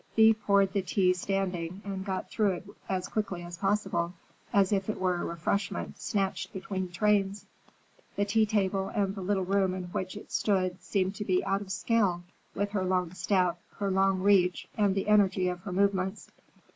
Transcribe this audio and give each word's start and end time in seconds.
Thea 0.15 0.33
poured 0.33 0.73
the 0.73 0.81
tea 0.81 1.13
standing 1.13 1.83
and 1.85 2.03
got 2.03 2.31
through 2.31 2.53
with 2.55 2.69
it 2.69 2.75
as 2.89 3.07
quickly 3.07 3.43
as 3.43 3.59
possible, 3.59 4.15
as 4.51 4.71
if 4.71 4.89
it 4.89 4.99
were 4.99 5.13
a 5.17 5.23
refreshment 5.23 6.01
snatched 6.01 6.51
between 6.51 6.89
trains. 6.89 7.45
The 8.15 8.25
tea 8.25 8.47
table 8.47 8.87
and 8.87 9.13
the 9.13 9.21
little 9.21 9.45
room 9.45 9.75
in 9.75 9.83
which 9.89 10.17
it 10.17 10.31
stood 10.31 10.81
seemed 10.81 11.13
to 11.17 11.23
be 11.23 11.45
out 11.45 11.61
of 11.61 11.71
scale 11.71 12.23
with 12.55 12.71
her 12.71 12.83
long 12.83 13.13
step, 13.13 13.61
her 13.77 13.91
long 13.91 14.21
reach, 14.21 14.67
and 14.75 14.95
the 14.95 15.07
energy 15.07 15.47
of 15.49 15.59
her 15.59 15.71
movements. 15.71 16.31